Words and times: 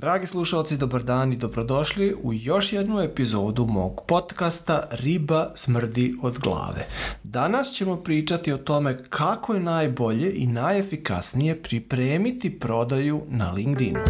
Dragi 0.00 0.26
slušalci, 0.26 0.76
dobar 0.76 1.02
dan 1.02 1.32
i 1.32 1.36
dobrodošli 1.36 2.14
u 2.22 2.32
još 2.32 2.72
jednu 2.72 3.00
epizodu 3.00 3.66
mog 3.66 4.00
podcasta 4.06 4.88
Riba 4.90 5.52
smrdi 5.54 6.14
od 6.22 6.38
glave. 6.38 6.86
Danas 7.24 7.72
ćemo 7.72 7.96
pričati 7.96 8.52
o 8.52 8.58
tome 8.58 8.98
kako 9.08 9.54
je 9.54 9.60
najbolje 9.60 10.32
i 10.34 10.46
najefikasnije 10.46 11.62
pripremiti 11.62 12.58
prodaju 12.58 13.22
na 13.28 13.52
LinkedInu. 13.52 14.00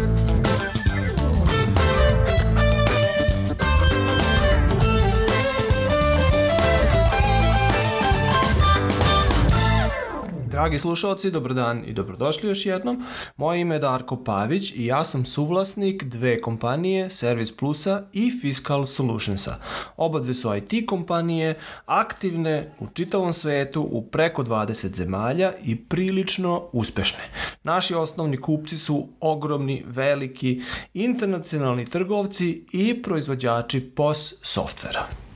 Dragi 10.69 10.79
slušalci, 10.79 11.31
dobar 11.31 11.53
dan 11.53 11.83
i 11.85 11.93
dobrodošli 11.93 12.49
još 12.49 12.65
jednom. 12.65 13.03
Moje 13.37 13.61
ime 13.61 13.75
je 13.75 13.79
Darko 13.79 14.23
Pavić 14.23 14.71
i 14.75 14.85
ja 14.85 15.03
sam 15.03 15.25
suvlasnik 15.25 16.03
dve 16.03 16.41
kompanije, 16.41 17.09
Service 17.09 17.53
Plusa 17.57 18.03
i 18.13 18.31
Fiscal 18.41 18.85
Solutionsa. 18.85 19.55
Oba 19.97 20.19
dve 20.19 20.33
su 20.33 20.55
IT 20.55 20.85
kompanije, 20.87 21.59
aktivne 21.85 22.75
u 22.79 22.87
čitavom 22.93 23.33
svetu 23.33 23.87
u 23.91 24.01
preko 24.01 24.43
20 24.43 24.95
zemalja 24.95 25.53
i 25.65 25.75
prilično 25.75 26.67
uspešne. 26.73 27.23
Naši 27.63 27.95
osnovni 27.95 28.37
kupci 28.37 28.77
su 28.77 29.09
ogromni, 29.19 29.83
veliki, 29.87 30.61
internacionalni 30.93 31.85
trgovci 31.85 32.65
i 32.71 33.01
proizvođači 33.01 33.81
POS 33.81 34.33
softvera. 34.41 35.28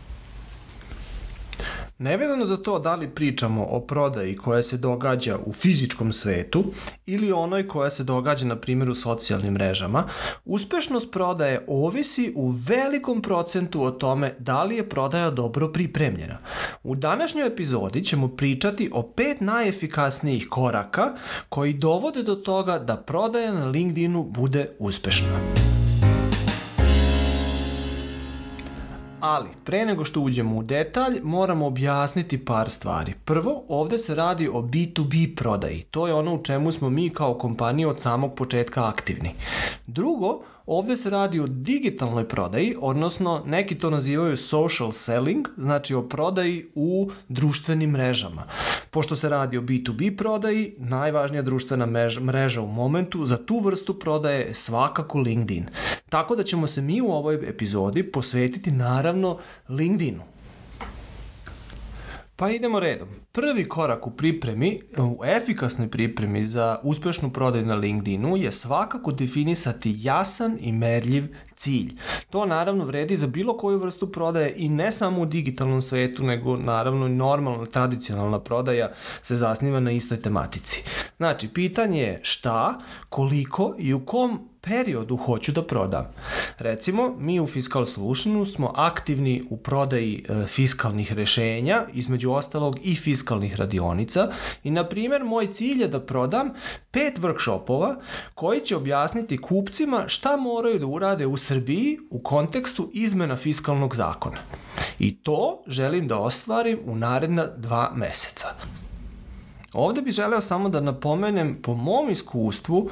Nevezano 1.98 2.46
za 2.46 2.58
to 2.58 2.80
da 2.80 2.96
li 2.96 3.10
pričamo 3.10 3.66
o 3.70 3.80
prodaji 3.80 4.36
koja 4.36 4.64
se 4.64 4.78
događa 4.78 5.38
u 5.46 5.54
fizičkom 5.54 6.14
svetu 6.14 6.64
ili 7.06 7.32
onoj 7.32 7.68
koja 7.68 7.90
se 7.90 8.04
događa 8.04 8.46
na 8.46 8.56
primjer 8.56 8.90
u 8.90 8.96
socijalnim 8.96 9.54
mrežama, 9.54 10.04
uspešnost 10.46 11.12
prodaje 11.12 11.66
ovisi 11.68 12.34
u 12.36 12.50
velikom 12.50 13.22
procentu 13.22 13.84
o 13.84 13.91
tome 13.91 14.35
da 14.40 14.63
li 14.63 14.76
je 14.76 14.90
prodaja 14.90 15.30
dobro 15.30 15.72
pripremljena. 15.72 16.38
U 16.84 16.96
današnjoj 16.96 17.48
epizodi 17.48 18.04
ćemo 18.04 18.28
pričati 18.28 18.90
o 18.94 19.04
pet 19.04 19.41
najefikasnijih 19.41 20.48
koraka 20.50 21.13
koji 21.50 21.74
dovode 21.74 22.24
do 22.24 22.35
toga 22.35 22.80
da 22.80 22.98
prodaja 22.98 23.54
na 23.54 23.66
LinkedInu 23.66 24.24
bude 24.24 24.76
uspešna. 24.80 25.73
Ali, 29.26 29.49
pre 29.66 29.85
nego 29.85 30.05
što 30.05 30.21
uđemo 30.21 30.57
u 30.57 30.63
detalj, 30.63 31.20
moramo 31.24 31.68
objasniti 31.68 32.46
par 32.46 32.70
stvari. 32.70 33.13
Prvo, 33.26 33.63
ovde 33.68 33.98
se 33.98 34.16
radi 34.16 34.48
o 34.48 34.62
B2B 34.62 35.35
prodaji. 35.35 35.82
To 35.91 36.07
je 36.07 36.13
ono 36.13 36.35
u 36.35 36.43
čemu 36.43 36.71
smo 36.71 36.90
mi 36.90 37.10
kao 37.10 37.34
kompanija 37.34 37.90
od 37.90 38.01
samog 38.01 38.35
početka 38.35 38.88
aktivni. 38.88 39.32
Drugo, 39.88 40.41
Ovde 40.66 40.96
se 40.96 41.10
radi 41.10 41.40
o 41.40 41.48
digitalnoj 41.48 42.28
prodaji, 42.28 42.76
odnosno 42.82 43.44
neki 43.46 43.76
to 43.76 43.90
nazivaju 43.90 44.38
social 44.38 44.92
selling, 44.92 45.48
znači 45.58 45.94
o 45.94 46.02
prodaji 46.02 46.66
u 46.76 47.12
društvenim 47.30 47.90
mrežama. 47.90 48.44
Pošto 48.91 49.16
se 49.16 49.30
radi 49.30 49.58
o 49.58 49.62
B2B 49.62 50.18
prodaji, 50.18 50.76
najvažnija 50.78 51.41
društvena 51.41 51.86
mreža 52.22 52.62
u 52.62 52.68
momentu 52.68 53.26
za 53.26 53.38
tu 53.38 53.60
vrstu 53.60 54.00
prodaje 54.00 54.40
je 54.40 54.54
svakako 54.54 55.20
LinkedIn. 55.20 55.68
Tako 56.10 56.36
da 56.36 56.44
ćemo 56.44 56.68
se 56.68 56.82
mi 56.82 57.02
u 57.02 57.08
ovoj 57.08 57.50
epizodi 57.50 58.12
posvetiti 58.12 58.72
naravno 58.72 59.38
LinkedInu. 59.70 60.32
Pa 62.44 62.49
idemo 62.49 62.80
redom. 62.80 63.08
Prvi 63.32 63.68
korak 63.68 64.08
u 64.08 64.12
pripremi, 64.12 64.80
u 64.97 65.25
efikasnoj 65.25 65.90
pripremi 65.90 66.46
za 66.46 66.80
uspešnu 66.84 67.30
prodaju 67.30 67.66
na 67.66 67.75
LinkedInu 67.75 68.38
je 68.38 68.52
svakako 68.52 69.12
definisati 69.12 69.96
jasan 69.97 70.58
i 70.62 70.72
merljiv 70.72 71.35
cilj. 71.56 71.94
To 72.30 72.46
naravno 72.46 72.85
vredi 72.85 73.16
za 73.16 73.28
bilo 73.28 73.58
koju 73.58 73.80
vrstu 73.80 74.12
prodaje 74.12 74.53
i 74.58 74.69
ne 74.69 74.91
samo 74.91 75.22
u 75.22 75.25
digitalnom 75.25 75.81
svetu, 75.81 76.24
nego 76.24 76.58
naravno 76.58 77.06
i 77.06 77.09
normalna 77.09 77.66
tradicionalna 77.66 78.40
prodaja 78.40 78.91
se 79.22 79.35
zasniva 79.35 79.79
na 79.79 79.91
istoj 79.91 80.22
tematici. 80.22 80.84
Znači, 81.17 81.47
pitanje 81.47 82.01
je 82.01 82.19
šta, 82.23 82.79
koliko 83.09 83.75
i 83.79 83.94
u 83.94 84.06
kom 84.06 84.53
periodu 84.68 85.18
hoću 85.18 85.51
da 85.51 85.63
prodam. 85.63 86.06
Recimo, 86.57 87.16
mi 87.19 87.40
u 87.40 87.47
Fiscal 87.47 87.85
Solutionu 87.85 88.46
smo 88.46 88.72
aktivni 88.75 89.44
u 89.50 89.57
prodaji 89.57 90.25
e, 90.29 90.47
fiskalnih 90.47 91.13
rešenja, 91.13 91.81
između 91.94 92.31
ostalog 92.31 92.78
i 92.84 92.96
fiskalnih 92.96 93.56
radionica 93.56 94.31
i, 94.63 94.72
na 94.72 94.88
primjer, 94.90 95.23
moj 95.23 95.53
cilj 95.53 95.81
je 95.81 95.88
da 95.88 96.00
prodam 96.00 96.50
pet 96.91 97.19
workshopova 97.19 97.96
koji 98.34 98.59
će 98.59 98.75
objasniti 98.75 99.41
kupcima 99.41 100.03
šta 100.07 100.38
moraju 100.38 100.79
da 100.79 100.88
urade 100.88 101.25
u 101.25 101.38
Srbiji 101.38 101.97
u 102.09 102.19
kontekstu 102.19 102.90
izmena 102.94 103.38
fiskalnog 103.38 103.96
zakona. 103.96 104.38
I 105.00 105.16
to 105.16 105.63
želim 105.68 106.07
da 106.07 106.19
ostvarim 106.19 106.79
u 106.85 106.96
naredna 106.96 107.47
dva 107.57 107.91
meseca. 107.96 108.47
Ovde 109.73 110.01
bih 110.01 110.13
želeo 110.13 110.41
samo 110.41 110.69
da 110.69 110.81
napomenem 110.81 111.59
po 111.61 111.75
mom 111.75 112.09
iskustvu 112.09 112.89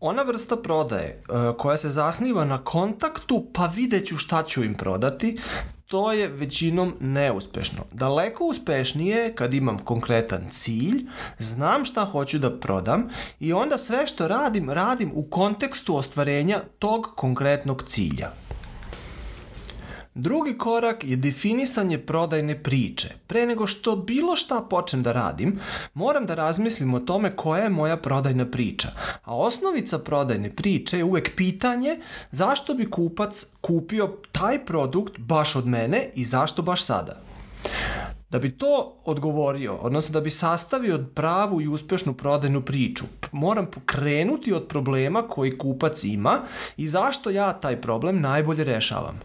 ona 0.00 0.22
vrsta 0.22 0.56
prodaje 0.56 1.22
uh, 1.28 1.56
koja 1.56 1.78
se 1.78 1.90
zasniva 1.90 2.44
na 2.44 2.58
kontaktu 2.58 3.46
pa 3.52 3.66
videću 3.66 4.16
šta 4.16 4.42
ću 4.42 4.64
im 4.64 4.74
prodati 4.74 5.38
to 5.90 6.12
je 6.12 6.28
većinom 6.28 6.94
neuspešno. 7.00 7.84
Daleko 7.92 8.44
uspešnije 8.44 9.34
kad 9.34 9.54
imam 9.54 9.78
konkretan 9.78 10.44
cilj, 10.50 11.06
znam 11.38 11.84
šta 11.84 12.04
hoću 12.04 12.38
da 12.38 12.58
prodam 12.60 13.08
i 13.40 13.52
onda 13.52 13.78
sve 13.78 14.06
što 14.06 14.28
radim, 14.28 14.70
radim 14.70 15.12
u 15.14 15.22
kontekstu 15.30 15.96
ostvarenja 15.96 16.60
tog 16.78 17.06
konkretnog 17.16 17.82
cilja. 17.86 18.30
Drugi 20.14 20.58
korak 20.58 21.04
je 21.04 21.16
definisanje 21.16 21.98
prodajne 21.98 22.62
priče. 22.62 23.08
Pre 23.26 23.46
nego 23.46 23.66
što 23.66 23.96
bilo 23.96 24.36
šta 24.36 24.66
počnem 24.70 25.02
da 25.02 25.12
radim, 25.12 25.58
moram 25.94 26.26
da 26.26 26.34
razmislim 26.34 26.94
o 26.94 27.00
tome 27.00 27.36
koja 27.36 27.62
je 27.62 27.70
moja 27.70 27.96
prodajna 27.96 28.46
priča. 28.46 28.88
A 29.24 29.36
osnovica 29.36 29.98
prodajne 29.98 30.56
priče 30.56 30.98
je 30.98 31.04
uvek 31.04 31.36
pitanje 31.36 32.00
zašto 32.30 32.74
bi 32.74 32.90
kupac 32.90 33.46
kupio 33.60 34.16
taj 34.32 34.64
produkt 34.64 35.18
baš 35.18 35.56
od 35.56 35.66
mene 35.66 36.10
i 36.14 36.24
zašto 36.24 36.62
baš 36.62 36.84
sada. 36.84 37.29
Da 38.30 38.38
bi 38.38 38.58
to 38.58 38.96
odgovorio, 39.04 39.74
odnosno 39.74 40.12
da 40.12 40.20
bi 40.20 40.30
sastavio 40.30 41.04
pravu 41.14 41.60
i 41.60 41.68
uspešnu 41.68 42.14
prodajnu 42.14 42.62
priču, 42.62 43.04
moram 43.32 43.66
krenuti 43.86 44.52
od 44.52 44.66
problema 44.68 45.28
koji 45.28 45.58
kupac 45.58 46.04
ima 46.04 46.38
i 46.76 46.88
zašto 46.88 47.30
ja 47.30 47.52
taj 47.52 47.80
problem 47.80 48.20
najbolje 48.20 48.64
rešavam. 48.64 49.20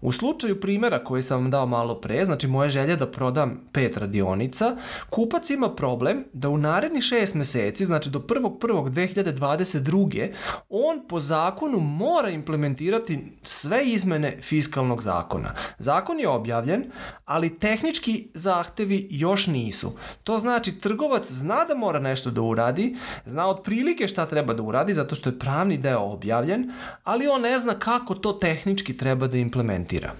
U 0.00 0.12
slučaju 0.12 0.60
primera 0.60 1.04
koji 1.04 1.22
sam 1.22 1.40
vam 1.40 1.50
dao 1.50 1.66
malo 1.66 1.94
pre, 1.94 2.24
znači 2.24 2.46
moje 2.46 2.70
želje 2.70 2.96
da 2.96 3.10
prodam 3.10 3.60
pet 3.72 3.96
radionica, 3.96 4.76
kupac 5.10 5.50
ima 5.50 5.74
problem 5.74 6.24
da 6.32 6.48
u 6.48 6.58
naredni 6.58 7.00
šest 7.00 7.34
meseci, 7.34 7.84
znači 7.84 8.10
do 8.10 8.18
1.1.2022. 8.18 10.32
on 10.68 11.06
po 11.08 11.20
zakonu 11.20 11.80
mora 11.80 12.30
implementirati 12.30 13.18
sve 13.42 13.84
izmene 13.84 14.38
fiskalnog 14.42 15.02
zakona. 15.02 15.54
Zakon 15.78 16.20
je 16.20 16.28
objavljen, 16.28 16.84
ali 17.24 17.58
tehnički 17.58 18.30
zahtevi 18.48 19.06
još 19.10 19.46
nisu. 19.46 19.92
To 20.24 20.38
znači 20.38 20.72
trgovac 20.80 21.30
zna 21.32 21.64
da 21.68 21.74
mora 21.74 22.00
nešto 22.00 22.30
da 22.30 22.42
uradi, 22.42 22.96
zna 23.26 23.48
otprilike 23.48 24.08
šta 24.08 24.26
treba 24.26 24.54
da 24.54 24.62
uradi 24.62 24.94
zato 24.94 25.14
što 25.14 25.30
je 25.30 25.38
pravni 25.38 25.76
deo 25.76 26.00
objavljen, 26.14 26.72
ali 27.04 27.28
on 27.28 27.40
ne 27.40 27.58
zna 27.58 27.74
kako 27.78 28.14
to 28.14 28.32
tehnički 28.32 28.96
treba 28.96 29.26
da 29.26 29.36
implementira. 29.36 30.14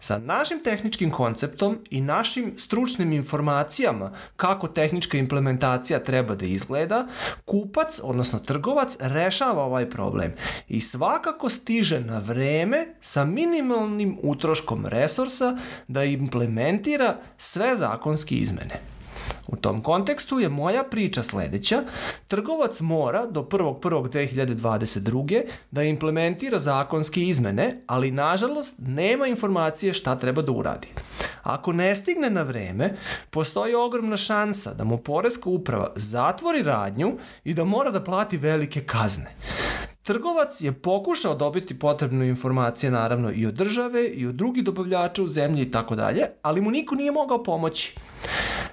Sa 0.00 0.18
našim 0.18 0.60
tehničkim 0.64 1.10
konceptom 1.10 1.78
i 1.90 2.00
našim 2.00 2.52
stručnim 2.56 3.12
informacijama 3.12 4.12
kako 4.36 4.68
tehnička 4.68 5.18
implementacija 5.18 5.98
treba 5.98 6.34
da 6.34 6.46
izgleda, 6.46 7.06
kupac, 7.44 8.00
odnosno 8.02 8.38
trgovac, 8.38 8.96
rešava 9.00 9.64
ovaj 9.64 9.90
problem 9.90 10.32
i 10.68 10.80
svakako 10.80 11.48
stiže 11.48 12.00
na 12.00 12.18
vreme 12.18 12.86
sa 13.00 13.24
minimalnim 13.24 14.18
utroškom 14.22 14.86
resursa 14.86 15.56
da 15.88 16.04
implementira 16.04 17.20
sve 17.36 17.76
zakonske 17.76 18.34
izmene. 18.34 18.97
U 19.48 19.56
tom 19.56 19.82
kontekstu 19.82 20.40
je 20.40 20.48
moja 20.48 20.82
priča 20.82 21.22
sledeća. 21.22 21.82
Trgovac 22.28 22.80
mora 22.80 23.26
do 23.26 23.42
1.1.2022. 23.42 25.42
da 25.70 25.82
implementira 25.82 26.58
zakonske 26.58 27.22
izmene, 27.22 27.82
ali 27.86 28.10
nažalost 28.10 28.74
nema 28.78 29.26
informacije 29.26 29.92
šta 29.92 30.16
treba 30.16 30.42
da 30.42 30.52
uradi. 30.52 30.88
Ako 31.42 31.72
ne 31.72 31.96
stigne 31.96 32.30
na 32.30 32.42
vreme, 32.42 32.96
postoji 33.30 33.74
ogromna 33.74 34.16
šansa 34.16 34.74
da 34.74 34.84
mu 34.84 34.98
Poreska 34.98 35.50
uprava 35.50 35.92
zatvori 35.96 36.62
radnju 36.62 37.16
i 37.44 37.54
da 37.54 37.64
mora 37.64 37.90
da 37.90 38.04
plati 38.04 38.36
velike 38.36 38.84
kazne. 38.84 39.34
Trgovac 40.02 40.60
je 40.60 40.72
pokušao 40.72 41.34
dobiti 41.34 41.78
potrebne 41.78 42.28
informacije 42.28 42.90
naravno 42.90 43.30
i 43.34 43.46
od 43.46 43.54
države 43.54 44.08
i 44.08 44.26
od 44.26 44.34
drugih 44.34 44.64
dobavljača 44.64 45.22
u 45.22 45.28
zemlji 45.28 45.62
i 45.62 45.70
tako 45.70 45.96
dalje, 45.96 46.22
ali 46.42 46.60
mu 46.60 46.70
niko 46.70 46.94
nije 46.94 47.12
mogao 47.12 47.42
pomoći. 47.42 47.94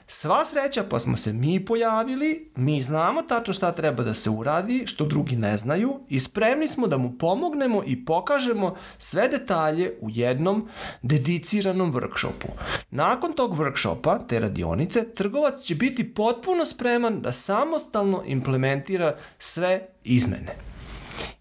Sva 0.07 0.45
sreća 0.45 0.83
pa 0.89 0.99
smo 0.99 1.17
se 1.17 1.33
mi 1.33 1.65
pojavili, 1.65 2.51
mi 2.55 2.81
znamo 2.81 3.21
tačno 3.21 3.53
šta 3.53 3.71
treba 3.71 4.03
da 4.03 4.13
se 4.13 4.29
uradi, 4.29 4.83
što 4.87 5.05
drugi 5.05 5.35
ne 5.35 5.57
znaju 5.57 5.99
i 6.09 6.19
spremni 6.19 6.67
smo 6.67 6.87
da 6.87 6.97
mu 6.97 7.17
pomognemo 7.17 7.83
i 7.85 8.05
pokažemo 8.05 8.75
sve 8.97 9.27
detalje 9.27 9.97
u 10.01 10.09
jednom 10.09 10.67
dediciranom 11.01 11.93
workshopu. 11.93 12.49
Nakon 12.91 13.33
tog 13.33 13.57
workshopa, 13.57 14.27
te 14.27 14.39
radionice, 14.39 15.13
trgovac 15.13 15.61
će 15.61 15.75
biti 15.75 16.13
potpuno 16.13 16.65
spreman 16.65 17.21
da 17.21 17.31
samostalno 17.31 18.23
implementira 18.25 19.17
sve 19.39 19.87
izmene. 20.03 20.74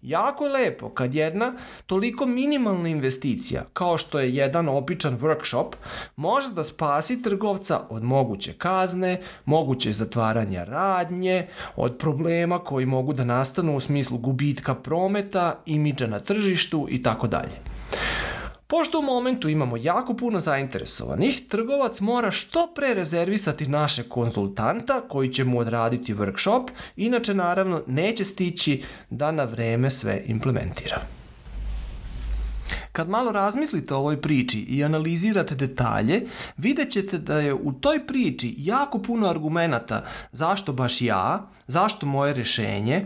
Jako 0.05 0.45
je 0.45 0.51
lepo 0.51 0.89
kad 0.89 1.15
jedna 1.15 1.53
toliko 1.85 2.25
minimalna 2.25 2.89
investicija 2.89 3.63
kao 3.73 3.97
što 3.97 4.19
je 4.19 4.35
jedan 4.35 4.69
običan 4.69 5.19
workshop 5.19 5.73
može 6.15 6.49
da 6.53 6.63
spasi 6.63 7.21
trgovca 7.21 7.81
od 7.89 8.03
moguće 8.03 8.53
kazne, 8.53 9.21
moguće 9.45 9.91
zatvaranja 9.91 10.63
radnje, 10.63 11.47
od 11.75 11.97
problema 11.97 12.59
koji 12.59 12.85
mogu 12.85 13.13
da 13.13 13.25
nastanu 13.25 13.75
u 13.75 13.79
smislu 13.79 14.17
gubitka 14.17 14.75
prometa, 14.75 15.59
imidža 15.65 16.07
na 16.07 16.19
tržištu 16.19 16.87
i 16.89 17.03
tako 17.03 17.27
dalje. 17.27 17.74
Pošto 18.67 18.99
u 18.99 19.01
momentu 19.01 19.49
imamo 19.49 19.77
jako 19.77 20.13
puno 20.13 20.39
zainteresovanih, 20.39 21.41
trgovac 21.49 21.99
mora 21.99 22.31
što 22.31 22.71
pre 22.75 22.93
rezervisati 22.93 23.67
naše 23.67 24.03
konzultanta 24.03 25.01
koji 25.07 25.33
će 25.33 25.43
mu 25.43 25.59
odraditi 25.59 26.15
workshop, 26.15 26.69
inače 26.95 27.33
naravno 27.33 27.81
neće 27.87 28.25
stići 28.25 28.83
da 29.09 29.31
na 29.31 29.43
vreme 29.43 29.89
sve 29.89 30.23
implementira. 30.25 31.14
Kad 32.95 33.09
malo 33.09 33.31
razmislite 33.31 33.93
o 33.93 33.97
ovoj 33.97 34.21
priči 34.21 34.59
i 34.59 34.83
analizirate 34.83 35.55
detalje, 35.55 36.27
vidjet 36.57 36.91
ćete 36.91 37.17
da 37.17 37.39
je 37.39 37.53
u 37.53 37.73
toj 37.73 38.07
priči 38.07 38.55
jako 38.57 38.99
puno 38.99 39.27
argumenta 39.27 40.05
zašto 40.31 40.73
baš 40.73 41.01
ja, 41.01 41.49
zašto 41.67 42.05
moje 42.05 42.33
rešenje, 42.33 43.05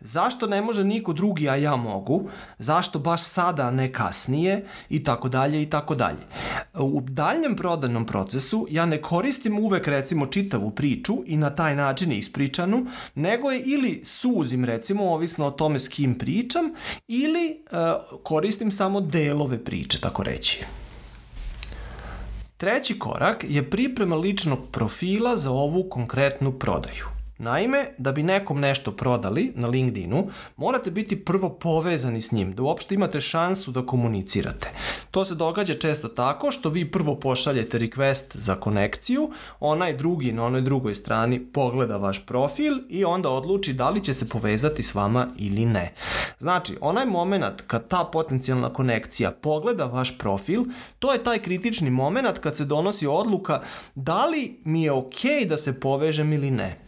zašto 0.00 0.46
ne 0.46 0.62
može 0.62 0.84
niko 0.84 1.12
drugi, 1.12 1.48
a 1.48 1.56
ja 1.56 1.76
mogu, 1.76 2.28
zašto 2.58 2.98
baš 2.98 3.22
sada, 3.22 3.70
ne 3.70 3.92
kasnije 3.92 4.66
i 4.88 5.04
tako 5.04 5.28
dalje 5.28 5.62
i 5.62 5.70
tako 5.70 5.94
dalje. 5.94 6.26
U 6.74 7.00
daljnjem 7.00 7.56
prodajnom 7.56 8.06
procesu 8.06 8.66
ja 8.70 8.86
ne 8.86 9.02
koristim 9.02 9.58
uvek 9.58 9.88
recimo 9.88 10.26
čitavu 10.26 10.70
priču 10.70 11.16
i 11.26 11.36
na 11.36 11.50
taj 11.50 11.76
način 11.76 12.12
ispričanu, 12.12 12.86
nego 13.14 13.50
je 13.50 13.60
ili 13.60 14.00
suzim 14.04 14.64
recimo, 14.64 15.04
ovisno 15.04 15.46
o 15.46 15.50
tome 15.50 15.78
s 15.78 15.88
kim 15.88 16.18
pričam, 16.18 16.64
ili 17.08 17.62
uh, 17.72 17.78
koristim 18.22 18.70
samo 18.70 19.00
delove 19.28 19.64
priče, 19.64 20.00
tako 20.00 20.22
reći. 20.22 20.64
Treći 22.56 22.98
korak 22.98 23.44
je 23.48 23.70
priprema 23.70 24.16
ličnog 24.16 24.58
profila 24.72 25.36
za 25.36 25.50
ovu 25.50 25.88
konkretnu 25.90 26.52
prodaju. 26.52 27.17
Naime, 27.38 27.86
da 27.98 28.12
bi 28.12 28.22
nekom 28.22 28.60
nešto 28.60 28.92
prodali 28.92 29.52
na 29.54 29.68
LinkedInu, 29.68 30.28
morate 30.56 30.90
biti 30.90 31.24
prvo 31.24 31.50
povezani 31.50 32.22
s 32.22 32.32
njim, 32.32 32.52
da 32.52 32.62
uopšte 32.62 32.94
imate 32.94 33.20
šansu 33.20 33.70
da 33.70 33.86
komunicirate. 33.86 34.70
To 35.10 35.24
se 35.24 35.34
događa 35.34 35.74
često 35.74 36.08
tako 36.08 36.50
što 36.50 36.68
vi 36.68 36.90
prvo 36.90 37.14
pošaljete 37.14 37.78
request 37.78 38.36
za 38.36 38.54
konekciju, 38.54 39.30
onaj 39.60 39.96
drugi 39.96 40.32
na 40.32 40.44
onoj 40.44 40.60
drugoj 40.60 40.94
strani 40.94 41.40
pogleda 41.52 41.96
vaš 41.96 42.26
profil 42.26 42.78
i 42.88 43.04
onda 43.04 43.30
odluči 43.30 43.72
da 43.72 43.90
li 43.90 44.04
će 44.04 44.14
se 44.14 44.28
povezati 44.28 44.82
s 44.82 44.94
vama 44.94 45.28
ili 45.36 45.66
ne. 45.66 45.94
Znači, 46.38 46.76
onaj 46.80 47.06
moment 47.06 47.60
kad 47.66 47.88
ta 47.88 48.08
potencijalna 48.12 48.72
konekcija 48.72 49.30
pogleda 49.30 49.84
vaš 49.84 50.18
profil, 50.18 50.64
to 50.98 51.12
je 51.12 51.24
taj 51.24 51.42
kritični 51.42 51.90
moment 51.90 52.38
kad 52.38 52.56
se 52.56 52.64
donosi 52.64 53.06
odluka 53.06 53.62
da 53.94 54.26
li 54.26 54.60
mi 54.64 54.82
je 54.82 54.92
okej 54.92 55.30
okay 55.30 55.48
da 55.48 55.56
se 55.56 55.80
povežem 55.80 56.32
ili 56.32 56.50
ne. 56.50 56.87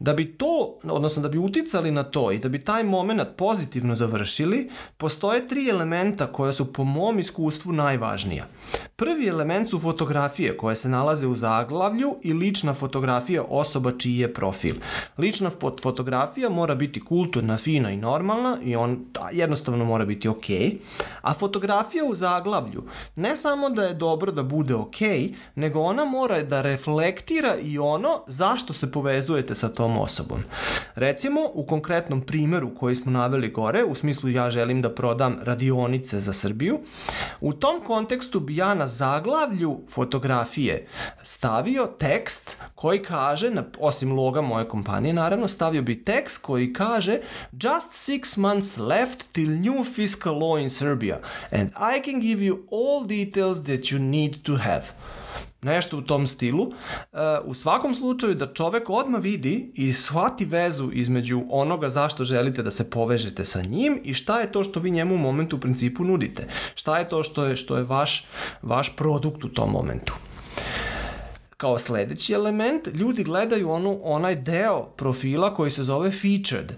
Da 0.00 0.12
bi 0.12 0.32
to, 0.32 0.78
odnosno 0.84 1.22
da 1.22 1.28
bi 1.28 1.38
uticali 1.38 1.90
na 1.90 2.02
to 2.02 2.32
i 2.32 2.38
da 2.38 2.48
bi 2.48 2.64
taj 2.64 2.84
moment 2.84 3.22
pozitivno 3.36 3.94
završili, 3.94 4.70
postoje 4.96 5.48
tri 5.48 5.68
elementa 5.68 6.32
koja 6.32 6.52
su 6.52 6.72
po 6.72 6.84
mom 6.84 7.18
iskustvu 7.18 7.72
najvažnija. 7.72 8.46
Prvi 8.96 9.28
element 9.28 9.70
su 9.70 9.78
fotografije 9.78 10.56
koje 10.56 10.76
se 10.76 10.88
nalaze 10.88 11.26
u 11.26 11.36
zaglavlju 11.36 12.16
i 12.22 12.32
lična 12.32 12.74
fotografija 12.74 13.42
osoba 13.48 13.92
čiji 13.98 14.16
je 14.18 14.34
profil. 14.34 14.74
Lična 15.18 15.50
fotografija 15.82 16.48
mora 16.48 16.74
biti 16.74 17.04
kulturna, 17.04 17.56
fina 17.56 17.90
i 17.90 17.96
normalna 17.96 18.58
i 18.64 18.76
on 18.76 19.04
jednostavno 19.32 19.84
mora 19.84 20.04
biti 20.04 20.28
ok, 20.28 20.44
a 21.22 21.34
fotografija 21.34 22.04
u 22.04 22.14
zaglavlju 22.14 22.84
ne 23.16 23.36
samo 23.36 23.70
da 23.70 23.82
je 23.82 23.94
dobro 23.94 24.32
da 24.32 24.42
bude 24.42 24.74
ok, 24.74 25.00
nego 25.54 25.80
ona 25.80 26.04
mora 26.04 26.42
da 26.42 26.62
reflektira 26.62 27.56
i 27.62 27.78
ono 27.78 28.24
zašto 28.26 28.72
se 28.72 28.92
povezujete 28.92 29.54
sa 29.54 29.68
tom 29.68 29.89
osobom. 29.98 30.42
Recimo, 30.94 31.40
u 31.54 31.66
konkretnom 31.66 32.20
primeru 32.20 32.74
koji 32.74 32.96
smo 32.96 33.12
naveli 33.12 33.48
gore, 33.48 33.84
u 33.84 33.94
smislu 33.94 34.28
ja 34.28 34.50
želim 34.50 34.82
da 34.82 34.94
prodam 34.94 35.36
radionice 35.42 36.20
za 36.20 36.32
Srbiju, 36.32 36.80
u 37.40 37.52
tom 37.52 37.84
kontekstu 37.84 38.40
bi 38.40 38.56
ja 38.56 38.74
na 38.74 38.86
zaglavlju 38.86 39.80
fotografije 39.88 40.86
stavio 41.22 41.86
tekst 41.98 42.56
koji 42.74 43.02
kaže, 43.02 43.52
osim 43.78 44.12
loga 44.12 44.40
moje 44.40 44.68
kompanije, 44.68 45.14
naravno, 45.14 45.48
stavio 45.48 45.82
bi 45.82 46.04
tekst 46.04 46.42
koji 46.42 46.72
kaže 46.72 47.20
Just 47.52 47.92
six 47.92 48.38
months 48.38 48.76
left 48.76 49.32
till 49.32 49.50
new 49.50 49.84
fiscal 49.94 50.34
law 50.34 50.62
in 50.62 50.70
Serbia 50.70 51.20
and 51.50 51.70
I 51.70 52.02
can 52.04 52.20
give 52.20 52.44
you 52.44 52.56
all 52.70 53.06
details 53.06 53.62
that 53.64 53.80
you 53.80 53.98
need 53.98 54.42
to 54.42 54.56
have 54.56 54.84
nešto 55.62 55.98
u 55.98 56.02
tom 56.02 56.26
stilu, 56.26 56.62
uh, 56.62 57.18
u 57.44 57.54
svakom 57.54 57.94
slučaju 57.94 58.34
da 58.34 58.52
čovek 58.52 58.90
odma 58.90 59.18
vidi 59.18 59.72
i 59.74 59.92
shvati 59.92 60.44
vezu 60.44 60.90
između 60.92 61.42
onoga 61.50 61.88
zašto 61.88 62.24
želite 62.24 62.62
da 62.62 62.70
se 62.70 62.90
povežete 62.90 63.44
sa 63.44 63.62
njim 63.62 64.00
i 64.04 64.14
šta 64.14 64.40
je 64.40 64.52
to 64.52 64.64
što 64.64 64.80
vi 64.80 64.90
njemu 64.90 65.14
u 65.14 65.18
momentu 65.18 65.56
u 65.56 65.60
principu 65.60 66.04
nudite. 66.04 66.48
Šta 66.74 66.98
je 66.98 67.08
to 67.08 67.22
što 67.22 67.44
je, 67.44 67.56
što 67.56 67.76
je 67.76 67.84
vaš, 67.84 68.26
vaš 68.62 68.96
produkt 68.96 69.44
u 69.44 69.48
tom 69.48 69.70
momentu. 69.70 70.14
Kao 71.60 71.78
sledeći 71.78 72.32
element, 72.32 72.86
ljudi 72.94 73.24
gledaju 73.24 73.70
onu, 73.70 74.00
onaj 74.02 74.36
deo 74.36 74.84
profila 74.84 75.54
koji 75.54 75.70
se 75.70 75.84
zove 75.84 76.10
featured. 76.10 76.72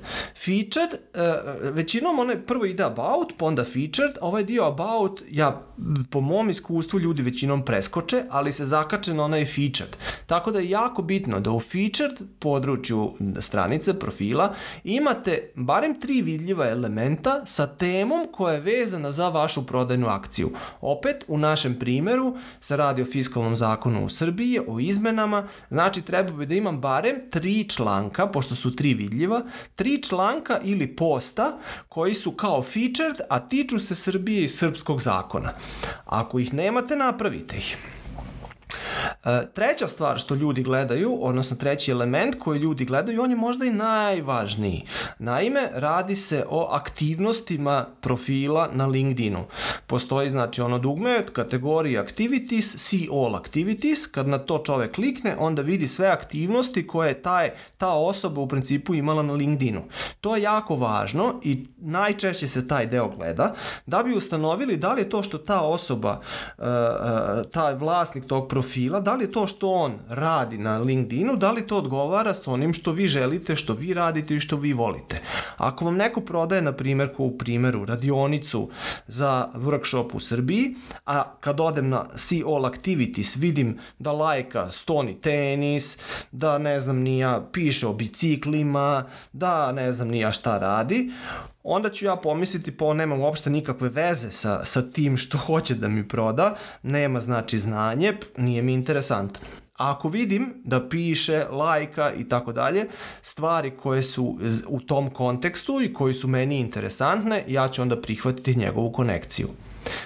Featured, 0.45 0.91
uh, 0.93 1.75
većinom 1.75 2.19
onaj 2.19 2.47
prvo 2.47 2.65
ide 2.65 2.83
about, 2.83 3.33
pa 3.39 3.45
onda 3.45 3.65
featured, 3.65 4.13
ovaj 4.21 4.45
dio 4.45 4.65
about, 4.65 5.23
ja 5.31 5.63
po 6.11 6.21
mom 6.21 6.51
iskustvu 6.51 7.01
ljudi 7.01 7.23
većinom 7.23 7.65
preskoče, 7.65 8.23
ali 8.31 8.53
se 8.53 8.65
zakače 8.65 9.15
na 9.15 9.25
onaj 9.25 9.45
featured. 9.47 9.97
Tako 10.27 10.51
da 10.51 10.59
je 10.59 10.71
jako 10.71 11.03
bitno 11.03 11.41
da 11.41 11.51
u 11.51 11.61
featured 11.61 12.29
području 12.39 13.11
stranice, 13.41 13.99
profila, 13.99 14.55
imate 14.85 15.53
barem 15.55 16.01
tri 16.01 16.23
vidljiva 16.23 16.69
elementa 16.69 17.43
sa 17.47 17.67
temom 17.67 18.27
koja 18.33 18.55
je 18.55 18.61
vezana 18.61 19.13
za 19.13 19.29
vašu 19.29 19.67
prodajnu 19.67 20.07
akciju. 20.09 20.51
Opet, 20.81 21.25
u 21.29 21.39
našem 21.39 21.79
primeru 21.79 22.37
se 22.61 22.77
radi 22.77 23.03
o 23.03 23.07
fiskalnom 23.07 23.57
zakonu 23.57 24.05
u 24.05 24.09
Srbiji, 24.09 24.61
o 24.75 24.81
izmenama, 24.81 25.49
znači 25.71 26.03
treba 26.03 26.33
bi 26.33 26.47
da 26.47 26.55
imam 26.55 26.81
barem 26.81 27.17
tri 27.31 27.69
članka, 27.69 28.27
pošto 28.27 28.55
su 28.55 28.77
tri 28.77 28.95
vidljiva, 28.95 29.43
tri 29.75 30.03
članka 30.03 30.61
ili 30.63 30.97
posta 30.97 31.59
koji 31.89 32.15
su 32.15 32.33
kao 32.33 32.63
featured, 32.63 33.17
a 33.29 33.41
tiču 33.41 33.81
se 33.81 33.95
Srbije 33.95 34.45
i 34.45 34.49
srpskog 34.49 35.01
zakona. 35.01 35.53
Ako 36.05 36.39
ih 36.39 36.55
nemate, 36.55 36.97
napravite 36.97 37.57
ih. 37.57 37.77
E, 39.25 39.47
treća 39.55 39.89
stvar 39.89 40.19
što 40.19 40.35
ljudi 40.35 40.63
gledaju, 40.63 41.19
odnosno 41.21 41.57
treći 41.57 41.91
element 41.91 42.35
koji 42.39 42.59
ljudi 42.59 42.85
gledaju, 42.85 43.23
on 43.23 43.31
je 43.31 43.37
možda 43.37 43.65
i 43.65 43.71
najvažniji. 43.71 44.85
Naime, 45.19 45.69
radi 45.75 46.17
se 46.17 46.45
o 46.49 46.69
aktivnostima 46.71 47.87
profila 48.01 48.69
na 48.73 48.87
LinkedInu. 48.87 49.45
Postoji 49.87 50.31
znači 50.31 50.61
ono 50.61 50.79
dugme 50.79 51.27
kategorija 51.33 52.03
activities, 52.03 52.77
see 52.79 53.09
all 53.13 53.37
activities, 53.37 54.07
kad 54.07 54.29
na 54.29 54.39
to 54.39 54.59
čovek 54.59 54.95
klikne, 54.95 55.37
onda 55.39 55.63
vidi 55.63 55.89
sve 55.89 56.09
aktivnosti 56.09 56.87
koje 56.87 57.23
taj, 57.23 57.51
ta 57.79 57.93
osoba 57.93 58.41
u 58.41 58.49
principu 58.49 58.95
imala 58.95 59.23
na 59.23 59.33
LinkedInu. 59.33 59.83
To 60.21 60.37
je 60.37 60.43
jako 60.43 60.77
važno 60.77 61.41
i 61.43 61.67
najčešće 61.77 62.49
se 62.49 62.69
taj 62.69 62.87
deo 62.87 63.09
gleda 63.09 63.55
da 63.87 64.03
bi 64.03 64.17
ustanovili 64.17 64.77
da 64.77 64.93
li 64.93 65.01
je 65.01 65.11
to 65.11 65.23
što 65.23 65.39
ta 65.39 65.61
osoba, 65.61 66.21
uh, 66.59 66.65
uh, 66.65 67.51
taj 67.51 67.75
vlasnik 67.75 68.27
tog 68.27 68.49
profila, 68.49 69.01
da 69.01 69.12
li 69.15 69.25
je 69.25 69.33
to 69.33 69.47
što 69.47 69.71
on 69.71 69.99
radi 70.09 70.59
na 70.59 70.79
LinkedInu, 70.79 71.37
da 71.37 71.53
li 71.53 71.67
to 71.67 71.79
odgovara 71.79 72.35
s 72.35 72.49
onim 72.49 72.73
što 72.73 72.93
vi 72.93 73.07
želite, 73.07 73.57
što 73.57 73.75
vi 73.75 73.95
radite 73.95 74.37
i 74.37 74.41
što 74.41 74.57
vi 74.57 74.73
volite. 74.73 75.21
Ako 75.57 75.85
vam 75.85 75.97
neko 75.97 76.21
prodaje, 76.21 76.63
na 76.63 76.73
primjer, 76.73 77.15
ko 77.17 77.25
u 77.25 77.39
primjeru, 77.39 77.85
radionicu 77.85 78.71
za 79.07 79.49
workshop 79.55 80.15
u 80.15 80.21
Srbiji, 80.21 80.75
a 81.07 81.25
kad 81.41 81.61
odem 81.61 81.89
na 81.89 82.07
See 82.17 82.43
All 82.47 82.67
Activities 82.67 83.37
vidim 83.37 83.79
da 83.99 84.13
lajka 84.13 84.71
stoni 84.71 85.21
tenis, 85.21 85.99
da 86.33 86.59
ne 86.59 86.81
znam 86.81 86.97
nija 86.97 87.49
piše 87.53 87.87
o 87.87 87.93
biciklima, 87.93 89.05
da 89.33 89.73
ne 89.73 89.93
znam 89.93 90.09
nija 90.09 90.33
šta 90.33 90.59
radi, 90.59 91.11
onda 91.63 91.91
ću 91.91 92.05
ja 92.05 92.17
pomisliti 92.17 92.77
pa 92.77 92.85
on 92.85 92.97
nema 92.97 93.15
uopšte 93.15 93.51
nikakve 93.51 93.89
veze 93.89 94.31
sa, 94.31 94.65
sa 94.65 94.83
tim 94.83 95.17
što 95.17 95.39
hoće 95.47 95.75
da 95.75 95.89
mi 95.89 96.09
proda, 96.09 96.57
nema 96.83 97.21
znači 97.21 97.59
znanje, 97.59 98.13
nije 98.37 98.63
mi 98.63 98.73
interesantno. 98.73 99.41
A 99.79 99.91
ako 99.91 100.09
vidim 100.09 100.63
da 100.65 100.89
piše, 100.89 101.45
lajka 101.51 102.13
i 102.19 102.29
tako 102.29 102.53
dalje, 102.53 102.87
stvari 103.23 103.71
koje 103.77 104.03
su 104.03 104.39
u 104.69 104.81
tom 104.81 105.11
kontekstu 105.11 105.81
i 105.83 105.93
koji 105.93 106.15
su 106.15 106.29
meni 106.29 106.59
interesantne, 106.59 107.45
ja 107.49 107.69
ću 107.69 107.83
onda 107.83 108.01
prihvatiti 108.01 108.59
njegovu 108.59 108.93
konekciju. 108.93 109.49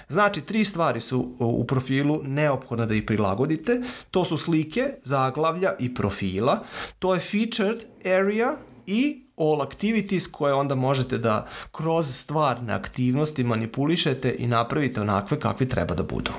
Znači, 0.08 0.40
tri 0.40 0.64
stvari 0.64 1.00
su 1.00 1.36
u 1.38 1.66
profilu 1.66 2.20
neophodne 2.22 2.86
da 2.86 2.94
ih 2.94 3.02
prilagodite. 3.02 3.82
To 4.10 4.24
su 4.24 4.36
slike, 4.36 4.94
zaglavlja 5.04 5.72
i 5.78 5.94
profila. 5.94 6.64
To 6.98 7.14
je 7.14 7.20
featured 7.20 7.84
area 8.04 8.56
i 8.86 9.26
all 9.36 9.62
activities 9.62 10.26
koje 10.26 10.54
onda 10.54 10.74
možete 10.74 11.18
da 11.18 11.46
kroz 11.72 12.16
stvarne 12.16 12.72
aktivnosti 12.72 13.44
manipulišete 13.44 14.36
i 14.38 14.46
napravite 14.46 15.00
onakve 15.00 15.40
kakvi 15.40 15.68
treba 15.68 15.94
da 15.94 16.02
budu. 16.02 16.30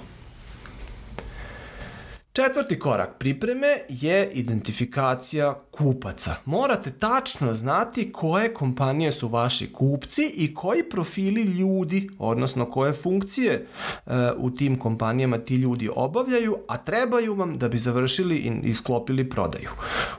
Četvrti 2.37 2.79
korak 2.79 3.17
pripreme 3.19 3.67
je 3.89 4.29
identifikacija 4.33 5.53
kupaca. 5.71 6.35
Morate 6.45 6.91
tačno 6.91 7.53
znati 7.53 8.11
koje 8.11 8.53
kompanije 8.53 9.11
su 9.11 9.27
vaši 9.27 9.73
kupci 9.73 10.33
i 10.35 10.53
koji 10.53 10.89
profili 10.89 11.41
ljudi, 11.41 12.09
odnosno 12.19 12.65
koje 12.65 12.93
funkcije 12.93 13.53
e, 13.53 14.11
u 14.37 14.49
tim 14.49 14.79
kompanijama 14.79 15.37
ti 15.37 15.55
ljudi 15.55 15.89
obavljaju, 15.95 16.57
a 16.67 16.77
trebaju 16.77 17.35
vam 17.35 17.57
da 17.57 17.69
bi 17.69 17.77
završili 17.77 18.35
i 18.35 18.51
isklopili 18.63 19.29
prodaju. 19.29 19.69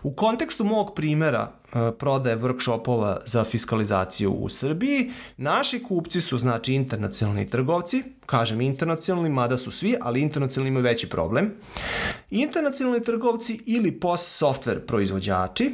U 0.02 0.12
kontekstu 0.12 0.64
mog 0.64 0.94
primera 0.94 1.52
prodaje 1.98 2.36
workshopova 2.36 3.18
za 3.26 3.44
fiskalizaciju 3.44 4.30
u 4.32 4.48
Srbiji, 4.48 5.10
naši 5.36 5.82
kupci 5.82 6.20
su 6.20 6.38
znači 6.38 6.74
internacionalni 6.74 7.50
trgovci, 7.50 8.02
kažem 8.26 8.60
internacionalni, 8.60 9.30
mada 9.30 9.56
su 9.56 9.70
svi, 9.70 9.96
ali 10.00 10.22
internacionalni 10.22 10.68
imaju 10.68 10.84
veći 10.84 11.08
problem. 11.08 11.52
Internacionalni 12.30 13.04
trgovci 13.04 13.60
ili 13.66 14.00
post 14.00 14.42
software 14.42 14.80
proizvođači 14.86 15.70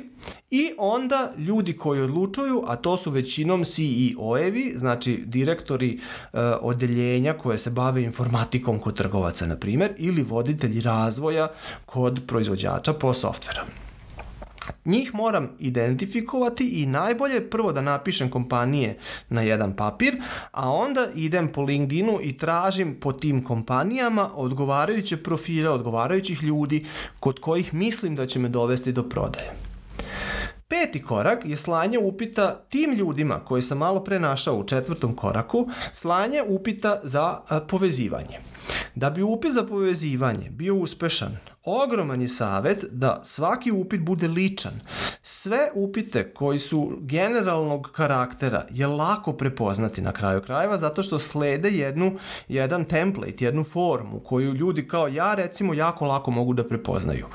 i 0.50 0.72
onda 0.78 1.32
ljudi 1.38 1.76
koji 1.76 2.00
odlučuju, 2.00 2.62
a 2.66 2.76
to 2.76 2.96
su 2.96 3.10
većinom 3.10 3.64
CEO-evi, 3.64 4.72
znači 4.76 5.22
direktori 5.26 5.98
uh, 5.98 6.40
odeljenja 6.60 7.32
koje 7.32 7.58
se 7.58 7.70
bave 7.70 8.02
informatikom 8.02 8.78
kod 8.78 8.96
trgovaca, 8.96 9.46
na 9.46 9.56
primer, 9.56 9.92
ili 9.98 10.22
voditelji 10.22 10.80
razvoja 10.80 11.48
kod 11.86 12.22
proizvođača 12.26 12.92
post 12.92 13.20
softvera. 13.20 13.83
Njih 14.84 15.14
moram 15.14 15.50
identifikovati 15.58 16.82
i 16.82 16.86
najbolje 16.86 17.50
prvo 17.50 17.72
da 17.72 17.80
napišem 17.80 18.30
kompanije 18.30 18.98
na 19.28 19.42
jedan 19.42 19.76
papir, 19.76 20.22
a 20.50 20.70
onda 20.70 21.08
idem 21.14 21.48
po 21.52 21.62
LinkedInu 21.62 22.18
i 22.22 22.38
tražim 22.38 22.96
po 23.00 23.12
tim 23.12 23.44
kompanijama 23.44 24.30
odgovarajuće 24.34 25.16
profile, 25.16 25.70
odgovarajućih 25.70 26.42
ljudi 26.42 26.86
kod 27.20 27.40
kojih 27.40 27.74
mislim 27.74 28.16
da 28.16 28.26
će 28.26 28.38
me 28.38 28.48
dovesti 28.48 28.92
do 28.92 29.02
prodaje. 29.02 29.52
Peti 30.68 31.02
korak 31.02 31.44
je 31.44 31.56
slanje 31.56 31.98
upita 31.98 32.64
tim 32.68 32.92
ljudima 32.92 33.40
koje 33.40 33.62
sam 33.62 33.78
malo 33.78 34.04
pre 34.04 34.20
našao 34.20 34.56
u 34.56 34.64
četvrtom 34.64 35.16
koraku, 35.16 35.68
slanje 35.92 36.42
upita 36.48 37.00
za 37.02 37.40
povezivanje. 37.68 38.40
Da 38.94 39.10
bi 39.10 39.22
upit 39.22 39.52
za 39.52 39.62
povezivanje 39.62 40.50
bio 40.50 40.74
uspešan, 40.74 41.36
ogroman 41.64 42.22
je 42.22 42.28
savet 42.28 42.84
da 42.90 43.22
svaki 43.24 43.70
upit 43.70 44.00
bude 44.00 44.28
ličan. 44.28 44.72
Sve 45.22 45.58
upite 45.74 46.34
koji 46.34 46.58
su 46.58 46.92
generalnog 47.00 47.90
karaktera 47.92 48.66
je 48.70 48.86
lako 48.86 49.32
prepoznati 49.32 50.00
na 50.00 50.12
kraju 50.12 50.42
krajeva 50.42 50.78
zato 50.78 51.02
što 51.02 51.18
slede 51.18 51.70
jednu, 51.70 52.18
jedan 52.48 52.84
template, 52.84 53.44
jednu 53.44 53.64
formu 53.64 54.20
koju 54.20 54.54
ljudi 54.54 54.88
kao 54.88 55.08
ja 55.08 55.34
recimo 55.34 55.74
jako 55.74 56.06
lako 56.06 56.30
mogu 56.30 56.54
da 56.54 56.68
prepoznaju. 56.68 57.26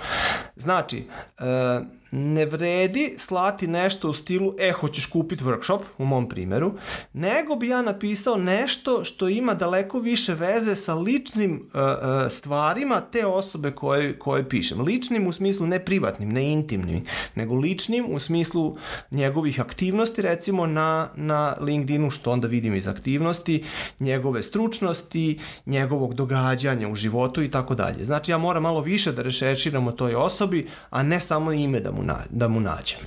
Znači, 0.55 1.07
e, 1.39 1.81
ne 2.11 2.45
vredi 2.45 3.13
slati 3.17 3.67
nešto 3.67 4.09
u 4.09 4.13
stilu 4.13 4.51
e, 4.59 4.71
hoćeš 4.71 5.05
kupiti 5.05 5.43
workshop, 5.43 5.79
u 5.97 6.05
mom 6.05 6.29
primeru, 6.29 6.73
nego 7.13 7.55
bi 7.55 7.67
ja 7.67 7.81
napisao 7.81 8.35
nešto 8.37 9.03
što 9.03 9.29
ima 9.29 9.53
daleko 9.53 9.99
više 9.99 10.33
veze 10.33 10.75
sa 10.75 10.93
ličnim 10.93 11.51
uh, 11.53 11.79
uh, 11.79 12.31
stvarima 12.31 13.01
te 13.01 13.25
osobe 13.25 13.71
koje, 13.71 14.19
koje 14.19 14.49
pišem. 14.49 14.81
Ličnim 14.81 15.27
u 15.27 15.33
smislu 15.33 15.67
ne 15.67 15.79
privatnim, 15.85 16.29
ne 16.33 16.51
intimnim, 16.51 17.05
nego 17.35 17.55
ličnim 17.55 18.05
u 18.09 18.19
smislu 18.19 18.77
njegovih 19.11 19.61
aktivnosti, 19.61 20.21
recimo 20.21 20.65
na, 20.65 21.09
na 21.15 21.55
LinkedInu, 21.61 22.11
što 22.11 22.31
onda 22.31 22.47
vidim 22.47 22.75
iz 22.75 22.87
aktivnosti, 22.87 23.63
njegove 23.99 24.43
stručnosti, 24.43 25.39
njegovog 25.65 26.13
događanja 26.13 26.87
u 26.87 26.95
životu 26.95 27.43
i 27.43 27.51
tako 27.51 27.75
dalje. 27.75 28.05
Znači 28.05 28.31
ja 28.31 28.37
moram 28.37 28.63
malo 28.63 28.81
više 28.81 29.11
da 29.11 29.21
rešeširam 29.21 29.87
o 29.87 29.91
toj 29.91 30.15
osobi, 30.15 30.67
a 30.89 31.03
ne 31.03 31.19
samo 31.19 31.51
ime 31.51 31.79
da 31.79 31.91
mu, 31.91 31.98
na, 32.03 32.17
da 32.29 32.47
mu 32.47 32.59
nađem. 32.59 32.99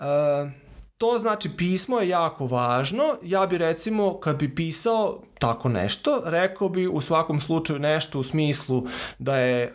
Uh, 0.00 0.50
to 0.98 1.18
znači 1.18 1.50
pismo 1.56 1.98
je 1.98 2.08
jako 2.08 2.46
važno. 2.46 3.04
Ja 3.22 3.46
bi 3.46 3.58
recimo 3.58 4.20
kad 4.20 4.36
bi 4.36 4.54
pisao 4.54 5.22
tako 5.42 5.68
nešto, 5.68 6.22
rekao 6.24 6.68
bi 6.68 6.86
u 6.86 7.00
svakom 7.00 7.40
slučaju 7.40 7.78
nešto 7.78 8.18
u 8.18 8.22
smislu 8.22 8.86
da 9.18 9.36
je 9.36 9.62
e, 9.64 9.70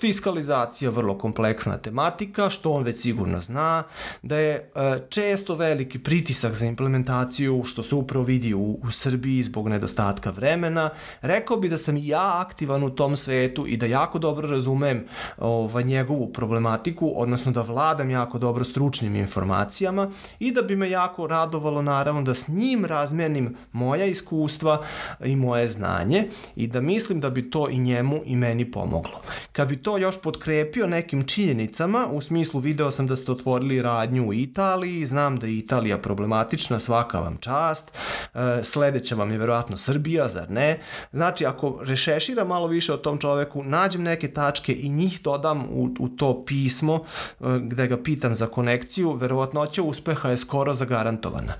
fiskalizacija 0.00 0.90
vrlo 0.90 1.18
kompleksna 1.18 1.78
tematika, 1.78 2.50
što 2.50 2.70
on 2.70 2.82
već 2.82 3.00
sigurno 3.00 3.40
zna, 3.42 3.82
da 4.22 4.38
je 4.38 4.54
e, 4.54 4.98
često 5.08 5.54
veliki 5.54 5.98
pritisak 5.98 6.52
za 6.52 6.66
implementaciju, 6.66 7.62
što 7.64 7.82
se 7.82 7.94
upravo 7.94 8.24
vidi 8.24 8.54
u, 8.54 8.78
u 8.82 8.90
Srbiji 8.90 9.42
zbog 9.42 9.68
nedostatka 9.68 10.30
vremena. 10.30 10.90
Rekao 11.20 11.56
bi 11.56 11.68
da 11.68 11.78
sam 11.78 11.96
ja 11.96 12.40
aktivan 12.40 12.82
u 12.82 12.90
tom 12.90 13.16
svetu 13.16 13.66
i 13.66 13.76
da 13.76 13.86
jako 13.86 14.18
dobro 14.18 14.48
razumem 14.48 15.06
ovaj, 15.38 15.84
njegovu 15.84 16.32
problematiku, 16.32 17.12
odnosno 17.16 17.52
da 17.52 17.62
vladam 17.62 18.10
jako 18.10 18.38
dobro 18.38 18.64
stručnim 18.64 19.16
informacijama 19.16 20.10
i 20.38 20.52
da 20.52 20.62
bi 20.62 20.76
me 20.76 20.90
jako 20.90 21.26
radovalo 21.26 21.82
naravno 21.82 22.22
da 22.22 22.34
s 22.34 22.48
njim 22.48 22.84
razmenim 22.84 23.56
moja 23.72 24.04
iskustva, 24.04 24.84
i 25.24 25.36
moje 25.36 25.68
znanje 25.68 26.28
i 26.56 26.66
da 26.66 26.80
mislim 26.80 27.20
da 27.20 27.30
bi 27.30 27.50
to 27.50 27.68
i 27.70 27.78
njemu 27.78 28.20
i 28.24 28.36
meni 28.36 28.70
pomoglo. 28.70 29.20
Kad 29.52 29.68
bi 29.68 29.76
to 29.76 29.98
još 29.98 30.22
podkrepio 30.22 30.86
nekim 30.86 31.26
činjenicama, 31.26 32.06
u 32.10 32.20
smislu 32.20 32.60
video 32.60 32.90
sam 32.90 33.06
da 33.06 33.16
ste 33.16 33.32
otvorili 33.32 33.82
radnju 33.82 34.28
u 34.28 34.34
Italiji, 34.34 35.06
znam 35.06 35.36
da 35.36 35.46
je 35.46 35.58
Italija 35.58 35.98
problematična, 35.98 36.78
svaka 36.78 37.20
vam 37.20 37.36
čast, 37.36 37.92
e, 38.34 38.60
sledeća 38.62 39.14
vam 39.14 39.30
je 39.30 39.38
verovatno 39.38 39.76
Srbija, 39.76 40.28
zar 40.28 40.50
ne? 40.50 40.80
Znači, 41.12 41.46
ako 41.46 41.78
rešeširam 41.82 42.48
malo 42.48 42.66
više 42.66 42.92
o 42.92 42.96
tom 42.96 43.18
čoveku, 43.18 43.64
nađem 43.64 44.02
neke 44.02 44.28
tačke 44.28 44.72
i 44.72 44.88
njih 44.88 45.20
dodam 45.22 45.66
u, 45.70 45.88
u 46.00 46.08
to 46.08 46.44
pismo 46.44 47.04
e, 47.40 47.44
gde 47.60 47.86
ga 47.86 48.02
pitam 48.02 48.34
za 48.34 48.46
konekciju, 48.46 49.12
verovatnoća 49.12 49.82
uspeha 49.82 50.30
je 50.30 50.36
skoro 50.36 50.74
zagarantovana. 50.74 51.54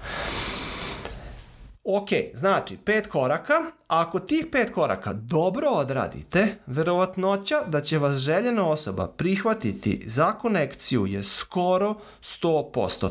Ok, 1.86 2.08
znači 2.34 2.76
pet 2.84 3.06
koraka, 3.06 3.54
ako 3.88 4.20
tih 4.20 4.46
pet 4.52 4.72
koraka 4.72 5.12
dobro 5.12 5.68
odradite, 5.68 6.56
verovatnoća 6.66 7.60
da 7.66 7.80
će 7.80 7.98
vas 7.98 8.16
željena 8.16 8.68
osoba 8.68 9.08
prihvatiti 9.08 10.02
za 10.06 10.32
konekciju 10.32 11.06
je 11.06 11.22
skoro 11.22 11.94
100%. 12.22 13.08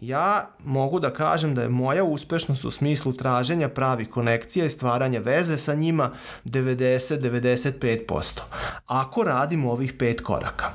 Ja 0.00 0.50
mogu 0.64 1.00
da 1.00 1.12
kažem 1.12 1.54
da 1.54 1.62
je 1.62 1.68
moja 1.68 2.04
uspešnost 2.04 2.64
u 2.64 2.70
smislu 2.70 3.12
traženja 3.12 3.68
pravih 3.68 4.10
konekcija 4.10 4.66
i 4.66 4.70
stvaranja 4.70 5.20
veze 5.20 5.56
sa 5.56 5.74
njima 5.74 6.10
90-95%. 6.44 8.40
Ako 8.86 9.22
radim 9.22 9.66
ovih 9.66 9.92
pet 9.98 10.20
koraka. 10.20 10.70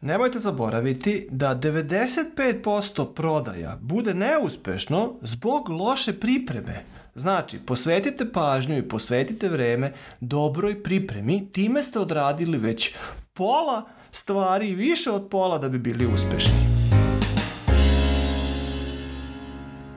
Nemojte 0.00 0.38
zaboraviti 0.38 1.28
da 1.30 1.54
95% 1.54 3.14
prodaja 3.14 3.78
bude 3.80 4.14
neuspešno 4.14 5.14
zbog 5.22 5.68
loše 5.68 6.20
pripreme. 6.20 6.84
Znači, 7.14 7.58
posvetite 7.58 8.32
pažnju 8.32 8.78
i 8.78 8.88
posvetite 8.88 9.48
vreme 9.48 9.92
dobroj 10.20 10.82
pripremi, 10.82 11.52
time 11.52 11.82
ste 11.82 11.98
odradili 11.98 12.58
već 12.58 12.94
pola 13.32 13.88
stvari 14.10 14.68
i 14.68 14.74
više 14.74 15.10
od 15.10 15.28
pola 15.30 15.58
da 15.58 15.68
bi 15.68 15.78
bili 15.78 16.06
uspešni. 16.06 16.77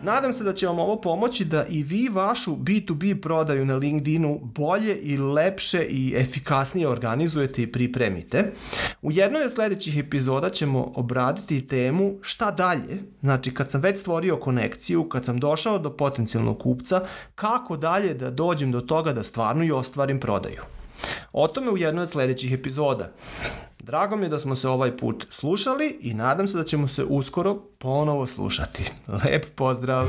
Nadam 0.03 0.33
se 0.33 0.43
da 0.43 0.53
će 0.53 0.67
vam 0.67 0.79
ovo 0.79 1.01
pomoći 1.01 1.45
da 1.45 1.65
i 1.69 1.83
vi 1.83 2.09
vašu 2.09 2.55
B2B 2.55 3.21
prodaju 3.21 3.65
na 3.65 3.75
LinkedInu 3.75 4.39
bolje 4.43 4.95
i 4.95 5.17
lepše 5.17 5.83
i 5.89 6.13
efikasnije 6.17 6.87
organizujete 6.87 7.61
i 7.61 7.71
pripremite. 7.71 8.53
U 9.01 9.11
jednoj 9.11 9.43
od 9.43 9.51
sledećih 9.51 9.97
epizoda 9.97 10.49
ćemo 10.49 10.91
obraditi 10.95 11.67
temu 11.67 12.17
šta 12.21 12.51
dalje, 12.51 13.03
znači 13.21 13.53
kad 13.53 13.71
sam 13.71 13.81
već 13.81 13.99
stvorio 13.99 14.37
konekciju, 14.37 15.09
kad 15.09 15.25
sam 15.25 15.39
došao 15.39 15.79
do 15.79 15.89
potencijalnog 15.89 16.59
kupca, 16.59 17.01
kako 17.35 17.77
dalje 17.77 18.13
da 18.13 18.31
dođem 18.31 18.71
do 18.71 18.81
toga 18.81 19.13
da 19.13 19.23
stvarno 19.23 19.63
i 19.63 19.71
ostvarim 19.71 20.19
prodaju. 20.19 20.61
O 21.33 21.47
tome 21.47 21.71
u 21.71 21.77
jednoj 21.77 22.03
od 22.03 22.09
sledećih 22.09 22.53
epizoda. 22.53 23.11
Drago 23.83 24.15
mi 24.15 24.25
je 24.25 24.29
da 24.29 24.39
smo 24.39 24.55
se 24.55 24.67
ovaj 24.67 24.97
put 24.97 25.25
slušali 25.29 25.97
i 26.01 26.13
nadam 26.13 26.47
se 26.47 26.57
da 26.57 26.63
ćemo 26.63 26.87
se 26.87 27.03
uskoro 27.03 27.55
ponovo 27.77 28.27
slušati. 28.27 28.91
Lep 29.07 29.45
pozdrav! 29.55 30.07